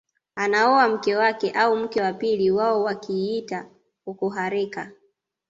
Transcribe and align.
Anaoa 0.35 0.87
mke 0.89 1.15
wake 1.15 1.51
au 1.51 1.75
mke 1.75 2.01
wa 2.01 2.13
pili 2.13 2.51
wao 2.51 2.83
wakiita 2.83 3.69
okohareka 4.05 4.91